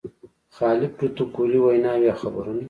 [0.55, 2.59] خالي پروتوکولي ویناوې او خبرونه.